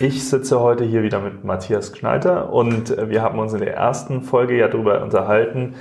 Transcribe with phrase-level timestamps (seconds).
[0.00, 3.74] ich sitze heute hier wieder mit Matthias Knalter und äh, wir haben uns in der
[3.74, 5.74] ersten Folge ja darüber unterhalten,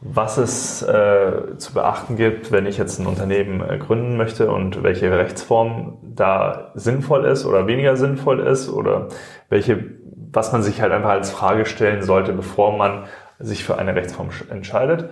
[0.00, 4.82] was es äh, zu beachten gibt, wenn ich jetzt ein Unternehmen äh, gründen möchte und
[4.82, 9.08] welche Rechtsform da sinnvoll ist oder weniger sinnvoll ist oder
[9.48, 9.82] welche,
[10.30, 13.04] was man sich halt einfach als Frage stellen sollte, bevor man
[13.40, 15.10] sich für eine Rechtsform entscheidet.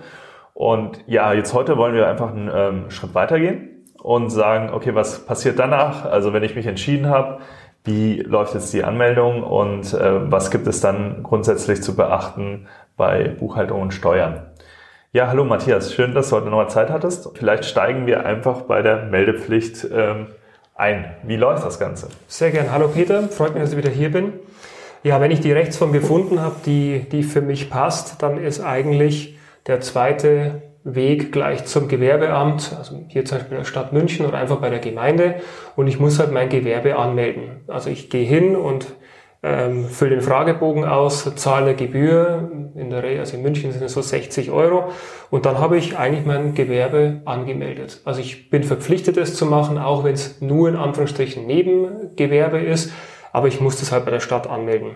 [0.53, 5.25] Und ja, jetzt heute wollen wir einfach einen ähm, Schritt weitergehen und sagen, okay, was
[5.25, 6.05] passiert danach?
[6.05, 7.39] Also wenn ich mich entschieden habe,
[7.83, 13.27] wie läuft jetzt die Anmeldung und äh, was gibt es dann grundsätzlich zu beachten bei
[13.27, 14.41] Buchhaltung und Steuern?
[15.11, 17.29] Ja, hallo Matthias, schön, dass du heute nochmal Zeit hattest.
[17.35, 20.27] Vielleicht steigen wir einfach bei der Meldepflicht ähm,
[20.75, 21.13] ein.
[21.23, 22.07] Wie läuft das Ganze?
[22.27, 22.71] Sehr gern.
[22.71, 24.33] Hallo Peter, freut mich, dass ich wieder hier bin.
[25.03, 29.37] Ja, wenn ich die Rechtsform gefunden habe, die, die für mich passt, dann ist eigentlich
[29.67, 34.37] der zweite Weg gleich zum Gewerbeamt, also hier zum Beispiel in der Stadt München oder
[34.37, 35.35] einfach bei der Gemeinde
[35.75, 37.61] und ich muss halt mein Gewerbe anmelden.
[37.67, 38.87] Also ich gehe hin und
[39.43, 43.83] ähm, fülle den Fragebogen aus, zahle eine Gebühr, in der Re also in München sind
[43.83, 44.89] es so 60 Euro
[45.29, 48.01] und dann habe ich eigentlich mein Gewerbe angemeldet.
[48.05, 52.91] Also ich bin verpflichtet, es zu machen, auch wenn es nur in Anführungsstrichen Nebengewerbe ist,
[53.31, 54.95] aber ich muss das halt bei der Stadt anmelden.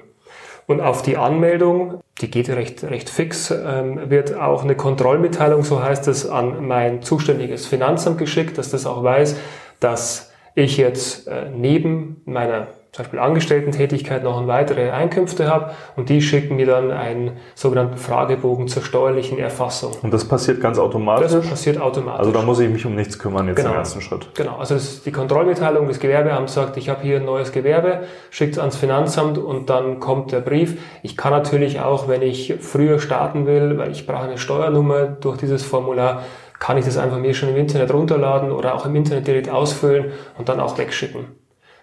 [0.68, 5.82] Und auf die Anmeldung, die geht recht, recht fix, ähm, wird auch eine Kontrollmitteilung, so
[5.82, 9.38] heißt es, an mein zuständiges Finanzamt geschickt, dass das auch weiß,
[9.80, 16.20] dass ich jetzt äh, neben meiner zum Beispiel Angestellten-Tätigkeit noch weitere Einkünfte habe und die
[16.20, 19.92] schicken mir dann einen sogenannten Fragebogen zur steuerlichen Erfassung.
[20.02, 21.32] Und das passiert ganz automatisch?
[21.32, 22.20] Das passiert automatisch.
[22.20, 23.70] Also da muss ich mich um nichts kümmern jetzt genau.
[23.70, 24.34] im ersten Schritt?
[24.34, 28.60] Genau, also die Kontrollmitteilung des Gewerbeamts sagt, ich habe hier ein neues Gewerbe, schickt es
[28.60, 30.82] ans Finanzamt und dann kommt der Brief.
[31.04, 35.38] Ich kann natürlich auch, wenn ich früher starten will, weil ich brauche eine Steuernummer durch
[35.38, 36.24] dieses Formular,
[36.58, 40.14] kann ich das einfach mir schon im Internet runterladen oder auch im Internet direkt ausfüllen
[40.40, 41.28] und dann auch wegschicken.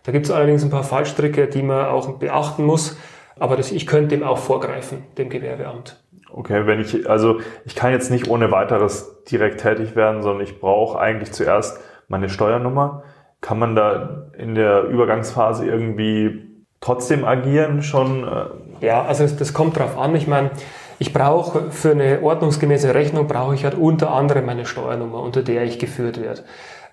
[0.04, 2.96] Da gibt es allerdings ein paar Fallstricke, die man auch beachten muss.
[3.38, 6.00] Aber das, ich könnte dem auch vorgreifen, dem Gewerbeamt.
[6.30, 10.60] Okay, wenn ich, also ich kann jetzt nicht ohne weiteres direkt tätig werden, sondern ich
[10.60, 13.02] brauche eigentlich zuerst meine Steuernummer.
[13.40, 18.24] Kann man da in der Übergangsphase irgendwie trotzdem agieren schon?
[18.24, 18.86] Äh?
[18.86, 20.14] Ja, also das, das kommt drauf an.
[20.16, 20.50] Ich meine,
[20.98, 25.64] ich brauche für eine ordnungsgemäße Rechnung brauche ich halt unter anderem meine Steuernummer, unter der
[25.64, 26.42] ich geführt werde.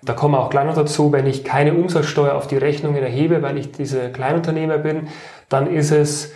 [0.04, 3.40] Da kommen wir auch gleich noch dazu, wenn ich keine Umsatzsteuer auf die Rechnungen erhebe,
[3.42, 5.08] weil ich diese Kleinunternehmer bin,
[5.48, 6.34] dann ist es,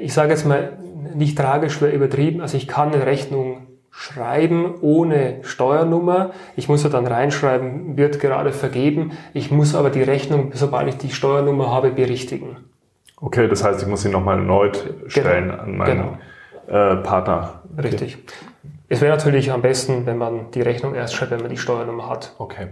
[0.00, 0.78] ich sage jetzt mal,
[1.14, 2.42] nicht tragisch oder übertrieben.
[2.42, 6.30] Also ich kann eine Rechnung schreiben ohne Steuernummer.
[6.54, 9.12] Ich muss ja dann reinschreiben, wird gerade vergeben.
[9.34, 12.56] Ich muss aber die Rechnung, sobald ich die Steuernummer habe, berichtigen.
[13.16, 16.18] Okay, das heißt, ich muss sie nochmal erneut stellen genau, an meinen
[16.68, 16.92] genau.
[16.92, 17.62] äh, Partner.
[17.82, 18.18] Richtig.
[18.88, 22.08] Es wäre natürlich am besten, wenn man die Rechnung erst schreibt, wenn man die Steuernummer
[22.08, 22.34] hat.
[22.38, 22.68] Okay.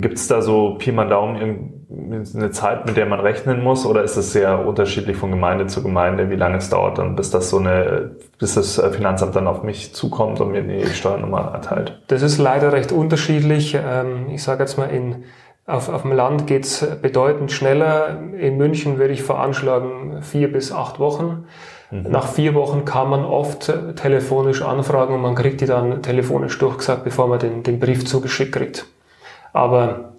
[0.00, 4.02] Gibt es da so Pi mal Daumen eine Zeit, mit der man rechnen muss, oder
[4.02, 7.48] ist es sehr unterschiedlich von Gemeinde zu Gemeinde, wie lange es dauert dann, bis das
[7.50, 12.02] so eine, bis das Finanzamt dann auf mich zukommt und mir die Steuernummer erteilt?
[12.08, 13.74] Das ist leider recht unterschiedlich.
[13.74, 15.24] Ähm, ich sage jetzt mal, in,
[15.64, 18.18] auf, auf dem Land geht's bedeutend schneller.
[18.38, 21.46] In München würde ich veranschlagen vier bis acht Wochen.
[21.94, 22.10] Mhm.
[22.10, 27.04] Nach vier Wochen kann man oft telefonisch anfragen und man kriegt die dann telefonisch durchgesagt,
[27.04, 28.86] bevor man den, den Brief zugeschickt kriegt.
[29.52, 30.14] Aber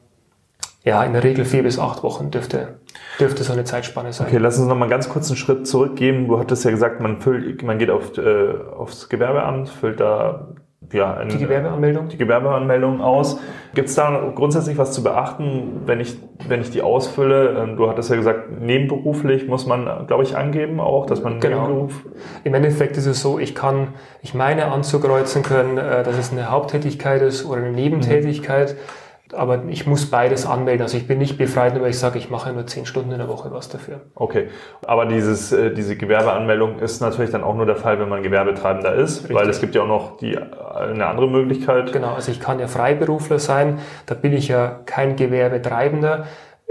[0.86, 2.76] ja, in der Regel vier bis acht Wochen dürfte,
[3.20, 4.28] dürfte so eine Zeitspanne sein.
[4.28, 6.30] Okay, lass uns noch mal ganz kurz einen Schritt zurückgehen.
[6.30, 10.48] Du hattest ja gesagt, man füllt, man geht auf, äh, aufs Gewerbeamt, füllt da
[10.96, 12.10] ja, ein, die Gewerbeanmeldung?
[12.10, 13.40] Die Gewerbeanmeldung aus.
[13.74, 16.18] Gibt es da grundsätzlich was zu beachten, wenn ich,
[16.48, 17.58] wenn ich die ausfülle?
[17.58, 21.68] Ähm, du hattest ja gesagt, nebenberuflich muss man, glaube ich, angeben auch, dass man genau.
[21.68, 22.06] Nebenberuf...
[22.44, 23.90] Im Endeffekt ist es so, ich kann,
[24.22, 28.74] ich meine anzukreuzen können, äh, dass es eine Haupttätigkeit ist oder eine Nebentätigkeit.
[28.74, 29.05] Mhm
[29.36, 30.82] aber ich muss beides anmelden.
[30.82, 33.18] Also ich bin nicht befreit, nur weil ich sage, ich mache nur zehn Stunden in
[33.18, 34.02] der Woche was dafür.
[34.16, 34.50] Okay,
[34.86, 38.94] aber dieses, äh, diese Gewerbeanmeldung ist natürlich dann auch nur der Fall, wenn man Gewerbetreibender
[38.96, 39.36] ist, Richtig.
[39.36, 41.94] weil es gibt ja auch noch die, eine andere Möglichkeit.
[41.94, 46.26] Genau, also ich kann ja Freiberufler sein, da bin ich ja kein Gewerbetreibender.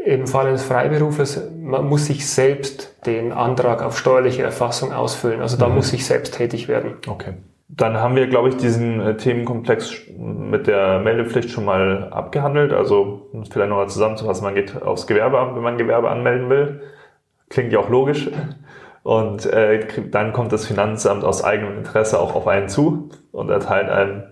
[0.04, 5.40] Im Fall eines Freiberuflers, man muss sich selbst den Antrag auf steuerliche Erfassung ausfüllen.
[5.40, 5.76] Also da mhm.
[5.76, 6.96] muss ich selbst tätig werden.
[7.06, 7.34] Okay.
[7.76, 12.72] Dann haben wir, glaube ich, diesen äh, Themenkomplex mit der Meldepflicht schon mal abgehandelt.
[12.72, 16.82] Also vielleicht noch mal zusammenzufassen, man geht aufs Gewerbeamt, wenn man Gewerbe anmelden will.
[17.48, 18.30] Klingt ja auch logisch.
[19.02, 23.90] Und äh, dann kommt das Finanzamt aus eigenem Interesse auch auf einen zu und erteilt
[23.90, 24.24] einem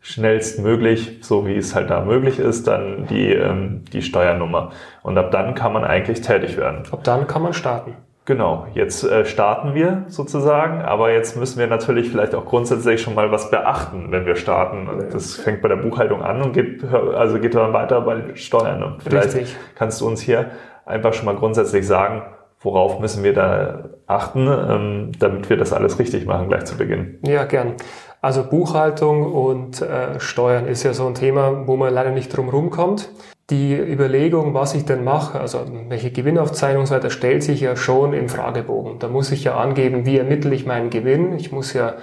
[0.00, 4.72] schnellstmöglich, so wie es halt da möglich ist, dann die, ähm, die Steuernummer.
[5.02, 6.82] Und ab dann kann man eigentlich tätig werden.
[6.90, 7.96] Ab dann kann man starten.
[8.24, 13.16] Genau, jetzt äh, starten wir sozusagen, aber jetzt müssen wir natürlich vielleicht auch grundsätzlich schon
[13.16, 14.86] mal was beachten, wenn wir starten.
[14.88, 18.36] Und das fängt bei der Buchhaltung an und geht, also geht dann weiter bei den
[18.36, 18.84] Steuern.
[18.84, 19.56] Und vielleicht Richtig.
[19.74, 20.52] kannst du uns hier
[20.86, 22.22] einfach schon mal grundsätzlich sagen,
[22.60, 27.18] worauf müssen wir da achten, ähm, damit wir das alles richtig machen gleich zu Beginn?
[27.26, 27.74] Ja, gern.
[28.20, 32.50] Also Buchhaltung und äh, Steuern ist ja so ein Thema, wo man leider nicht drum
[32.50, 33.10] rumkommt.
[33.52, 38.14] Die Überlegung, was ich denn mache, also welche Gewinnaufzeichnung so weiter, stellt sich ja schon
[38.14, 38.98] im Fragebogen.
[38.98, 41.34] Da muss ich ja angeben, wie ermittle ich meinen Gewinn.
[41.34, 41.96] Ich muss ja,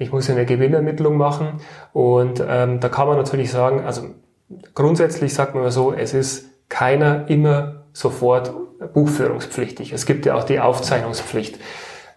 [0.00, 1.60] ich muss ja eine Gewinnermittlung machen.
[1.92, 4.02] Und ähm, da kann man natürlich sagen, also
[4.74, 8.52] grundsätzlich sagt man so, es ist keiner immer sofort
[8.92, 9.92] buchführungspflichtig.
[9.92, 11.60] Es gibt ja auch die Aufzeichnungspflicht.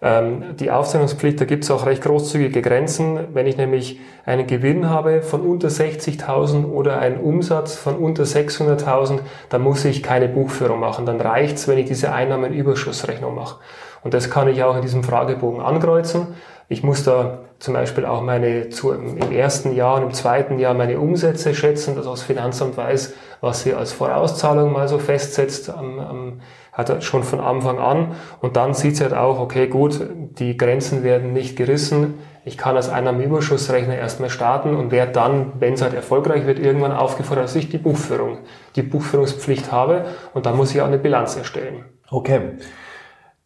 [0.02, 3.34] Ähm, die Aufzeichnungspflicht, da gibt es auch recht großzügige Grenzen.
[3.34, 9.20] Wenn ich nämlich einen Gewinn habe von unter 60.000 oder einen Umsatz von unter 600.000,
[9.50, 11.04] dann muss ich keine Buchführung machen.
[11.04, 13.58] Dann reicht's, wenn ich diese Einnahmenüberschussrechnung mache.
[14.02, 16.28] Und das kann ich auch in diesem Fragebogen ankreuzen.
[16.70, 20.72] Ich muss da zum Beispiel auch meine zu, im ersten Jahr und im zweiten Jahr
[20.72, 25.98] meine Umsätze schätzen, dass das Finanzamt weiß, was sie als Vorauszahlung mal so festsetzt, am,
[25.98, 26.40] am,
[26.72, 28.12] hat er schon von Anfang an.
[28.40, 30.00] Und dann sieht sie halt auch, okay, gut,
[30.38, 32.14] die Grenzen werden nicht gerissen.
[32.44, 36.92] Ich kann als Einnahmenüberschussrechner erstmal starten und werde dann, wenn es halt erfolgreich wird, irgendwann
[36.92, 38.38] aufgefordert, dass ich die Buchführung,
[38.76, 41.86] die Buchführungspflicht habe und dann muss ich auch eine Bilanz erstellen.
[42.08, 42.40] Okay.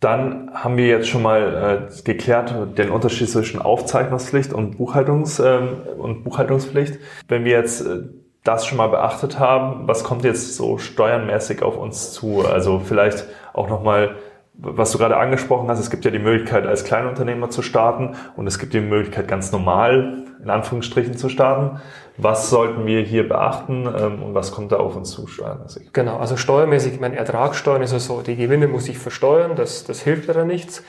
[0.05, 5.79] Dann haben wir jetzt schon mal äh, geklärt den Unterschied zwischen Aufzeichnungspflicht und, Buchhaltungs, ähm,
[5.97, 6.99] und Buchhaltungspflicht.
[7.27, 8.03] Wenn wir jetzt äh,
[8.43, 12.47] das schon mal beachtet haben, was kommt jetzt so steuernmäßig auf uns zu?
[12.47, 13.25] Also vielleicht
[13.55, 14.17] auch nochmal
[14.57, 18.47] was du gerade angesprochen hast, es gibt ja die Möglichkeit, als Kleinunternehmer zu starten und
[18.47, 21.81] es gibt die Möglichkeit, ganz normal in Anführungsstrichen zu starten.
[22.17, 25.93] Was sollten wir hier beachten ähm, und was kommt da auf uns zu steuermäßig?
[25.93, 30.03] Genau, also steuermäßig, mein Ertragssteuern ist ja so, die Gewinne muss ich versteuern, das, das
[30.03, 30.85] hilft ja nichts.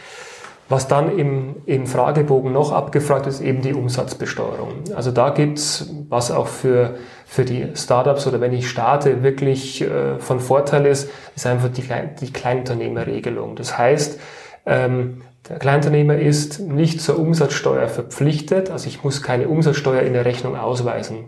[0.68, 4.84] Was dann im, im Fragebogen noch abgefragt ist, eben die Umsatzbesteuerung.
[4.96, 6.96] Also da gibt's was auch für,
[7.28, 11.84] für die Startups oder wenn ich starte, wirklich äh, von Vorteil ist, ist einfach die,
[11.84, 13.56] Klein, die Kleinunternehmerregelung.
[13.56, 14.20] Das heißt,
[14.66, 20.26] ähm, der Kleinunternehmer ist nicht zur Umsatzsteuer verpflichtet, also ich muss keine Umsatzsteuer in der
[20.26, 21.26] Rechnung ausweisen.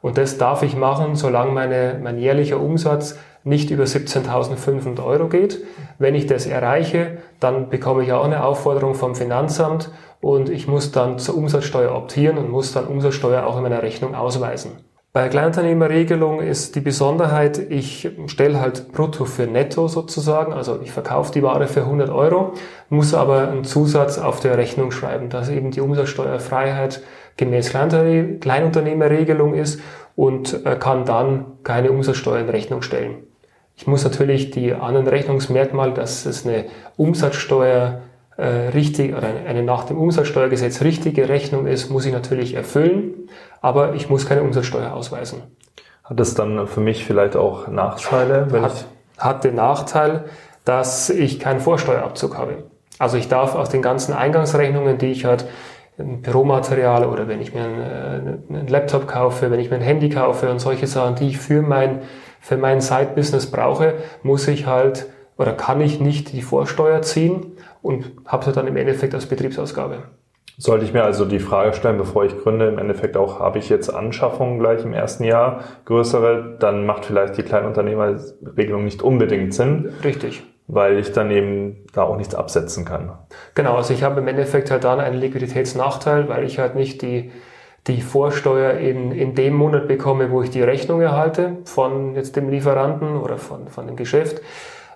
[0.00, 5.64] Und das darf ich machen, solange meine, mein jährlicher Umsatz nicht über 17.500 Euro geht.
[5.98, 9.90] Wenn ich das erreiche, dann bekomme ich auch eine Aufforderung vom Finanzamt
[10.20, 14.14] und ich muss dann zur Umsatzsteuer optieren und muss dann Umsatzsteuer auch in meiner Rechnung
[14.14, 14.72] ausweisen.
[15.12, 21.32] Bei Kleinunternehmerregelung ist die Besonderheit, ich stelle halt brutto für netto sozusagen, also ich verkaufe
[21.32, 22.52] die Ware für 100 Euro,
[22.90, 27.02] muss aber einen Zusatz auf der Rechnung schreiben, dass eben die Umsatzsteuerfreiheit
[27.36, 29.80] gemäß Kleinunternehmerregelung ist
[30.14, 33.24] und kann dann keine Umsatzsteuer in Rechnung stellen.
[33.80, 36.66] Ich muss natürlich die anderen Rechnungsmerkmale, dass es eine
[36.98, 38.02] Umsatzsteuer
[38.36, 38.44] äh,
[38.74, 43.30] richtig oder eine, nach dem Umsatzsteuergesetz richtige Rechnung ist, muss ich natürlich erfüllen,
[43.62, 45.44] aber ich muss keine Umsatzsteuer ausweisen.
[46.04, 48.48] Hat es dann für mich vielleicht auch Nachteile?
[48.50, 48.84] Wenn hat,
[49.16, 50.24] ich hat den Nachteil,
[50.66, 52.64] dass ich keinen Vorsteuerabzug habe.
[52.98, 55.46] Also ich darf aus den ganzen Eingangsrechnungen, die ich halt
[55.96, 60.50] Büromaterial oder wenn ich mir einen, einen Laptop kaufe, wenn ich mir ein Handy kaufe
[60.50, 62.02] und solche Sachen, die ich für mein
[62.40, 65.06] für mein Side-Business brauche, muss ich halt
[65.36, 70.02] oder kann ich nicht die Vorsteuer ziehen und habe sie dann im Endeffekt als Betriebsausgabe.
[70.58, 73.70] Sollte ich mir also die Frage stellen, bevor ich gründe, im Endeffekt auch, habe ich
[73.70, 79.90] jetzt Anschaffungen gleich im ersten Jahr, größere, dann macht vielleicht die Kleinunternehmerregelung nicht unbedingt Sinn.
[80.04, 80.42] Richtig.
[80.66, 83.12] Weil ich dann eben da auch nichts absetzen kann.
[83.54, 87.32] Genau, also ich habe im Endeffekt halt dann einen Liquiditätsnachteil, weil ich halt nicht die
[87.86, 92.50] die Vorsteuer in, in dem Monat bekomme, wo ich die Rechnung erhalte von jetzt dem
[92.50, 94.42] Lieferanten oder von, von dem Geschäft,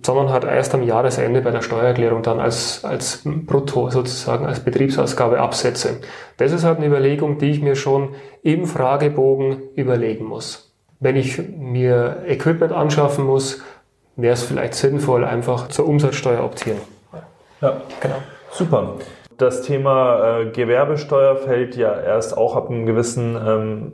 [0.05, 5.41] sondern halt erst am Jahresende bei der Steuererklärung dann als, als Brutto sozusagen als Betriebsausgabe
[5.41, 6.01] absetze.
[6.37, 8.11] Das ist halt eine Überlegung, die ich mir schon
[8.43, 10.75] im Fragebogen überlegen muss.
[11.01, 13.63] Wenn ich mir Equipment anschaffen muss,
[14.17, 16.81] wäre es vielleicht sinnvoll, einfach zur Umsatzsteuer optieren.
[17.61, 18.17] Ja, genau.
[18.51, 18.97] Super.
[19.37, 23.93] Das Thema äh, Gewerbesteuer fällt ja erst auch ab, einem gewissen, ähm,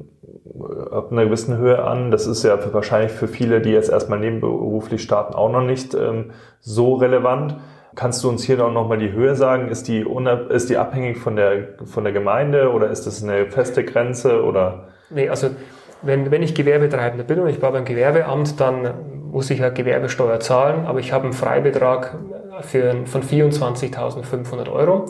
[0.90, 2.10] ab einer gewissen Höhe an.
[2.10, 5.94] Das ist ja für, wahrscheinlich für viele, die jetzt erstmal nebenberuflich starten, auch noch nicht
[5.94, 7.56] ähm, so relevant.
[7.94, 9.68] Kannst du uns hier noch mal die Höhe sagen?
[9.68, 10.06] Ist die,
[10.50, 14.88] ist die abhängig von der, von der Gemeinde oder ist das eine feste Grenze oder?
[15.10, 15.48] Nee, also
[16.02, 18.94] wenn, wenn ich Gewerbetreibender bin und ich war beim Gewerbeamt, dann
[19.30, 22.16] muss ich ja Gewerbesteuer zahlen, aber ich habe einen Freibetrag
[22.62, 25.06] für, von 24.500 Euro.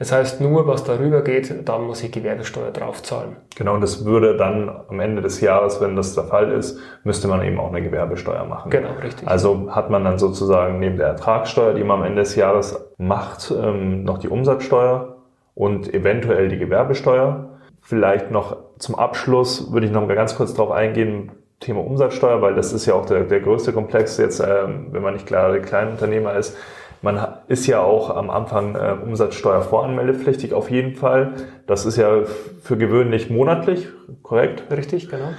[0.00, 3.36] Das heißt, nur was darüber geht, dann muss ich Gewerbesteuer draufzahlen.
[3.54, 7.28] Genau, und das würde dann am Ende des Jahres, wenn das der Fall ist, müsste
[7.28, 8.70] man eben auch eine Gewerbesteuer machen.
[8.70, 9.28] Genau, richtig.
[9.28, 13.50] Also hat man dann sozusagen neben der Ertragssteuer, die man am Ende des Jahres macht,
[13.50, 15.16] ähm, noch die Umsatzsteuer
[15.54, 17.50] und eventuell die Gewerbesteuer.
[17.82, 22.54] Vielleicht noch zum Abschluss würde ich noch mal ganz kurz darauf eingehen, Thema Umsatzsteuer, weil
[22.54, 26.34] das ist ja auch der, der größte Komplex jetzt, ähm, wenn man nicht gerade Kleinunternehmer
[26.36, 26.56] ist.
[27.02, 31.32] Man ist ja auch am Anfang äh, Umsatzsteuervoranmeldepflichtig auf jeden Fall.
[31.66, 32.24] Das ist ja
[32.62, 33.88] für gewöhnlich monatlich,
[34.22, 34.64] korrekt?
[34.70, 35.30] Richtig, genau.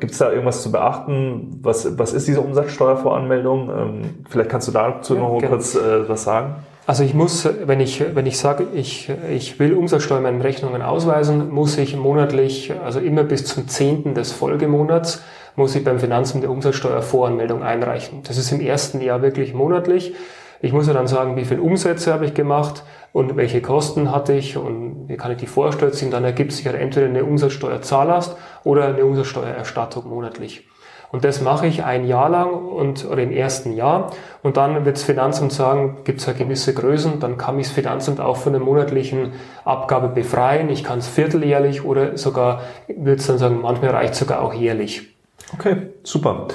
[0.00, 1.60] Gibt es da irgendwas zu beachten?
[1.62, 3.70] Was, was ist diese Umsatzsteuervoranmeldung?
[3.70, 5.48] Ähm, vielleicht kannst du dazu ja, noch gerne.
[5.48, 6.56] kurz äh, was sagen.
[6.86, 10.82] Also ich muss, wenn ich, wenn ich sage, ich, ich will Umsatzsteuer in meinen Rechnungen
[10.82, 14.14] ausweisen, muss ich monatlich, also immer bis zum 10.
[14.14, 15.22] des Folgemonats,
[15.54, 18.22] muss ich beim Finanzamt der Umsatzsteuervoranmeldung einreichen.
[18.26, 20.14] Das ist im ersten Jahr wirklich monatlich.
[20.60, 24.32] Ich muss ja dann sagen, wie viel Umsätze habe ich gemacht und welche Kosten hatte
[24.32, 26.10] ich und wie kann ich die Vorsteuer ziehen.
[26.10, 30.68] Dann ergibt sich ja entweder eine Umsatzsteuerzahllast oder eine Umsatzsteuererstattung monatlich.
[31.10, 34.10] Und das mache ich ein Jahr lang und, oder im ersten Jahr.
[34.42, 37.74] Und dann wird das Finanzamt sagen, gibt es ja gewisse Größen, dann kann mich das
[37.74, 39.32] Finanzamt auch von der monatlichen
[39.64, 40.68] Abgabe befreien.
[40.68, 45.14] Ich kann es vierteljährlich oder sogar, wird es dann sagen, manchmal reicht sogar auch jährlich.
[45.54, 46.48] Okay, super.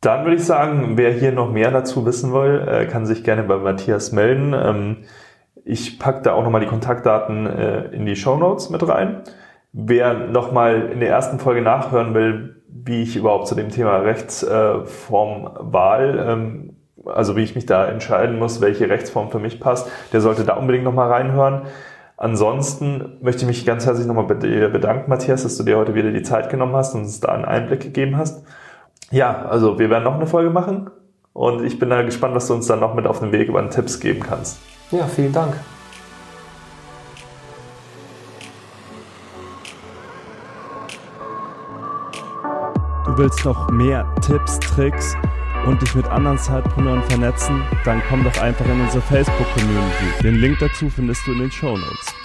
[0.00, 3.42] Dann würde ich sagen, wer hier noch mehr dazu wissen will, äh, kann sich gerne
[3.42, 4.54] bei Matthias melden.
[4.54, 4.96] Ähm,
[5.64, 9.20] ich packe da auch nochmal die Kontaktdaten äh, in die Show Notes mit rein.
[9.72, 16.24] Wer nochmal in der ersten Folge nachhören will, wie ich überhaupt zu dem Thema Rechtsformwahl,
[16.26, 20.44] ähm, also wie ich mich da entscheiden muss, welche Rechtsform für mich passt, der sollte
[20.44, 21.66] da unbedingt nochmal reinhören.
[22.16, 25.94] Ansonsten möchte ich mich ganz herzlich nochmal bei dir bedanken, Matthias, dass du dir heute
[25.94, 28.46] wieder die Zeit genommen hast und uns da einen Einblick gegeben hast.
[29.10, 30.88] Ja, also wir werden noch eine Folge machen
[31.32, 33.68] und ich bin da gespannt, was du uns dann noch mit auf den Weg über
[33.68, 34.60] Tipps geben kannst.
[34.92, 35.54] Ja, vielen Dank.
[43.04, 45.16] Du willst noch mehr Tipps, Tricks
[45.66, 47.62] und dich mit anderen Zeitpreneuren vernetzen?
[47.84, 50.22] Dann komm doch einfach in unsere Facebook-Community.
[50.22, 52.19] Den Link dazu findest du in den Show Notes.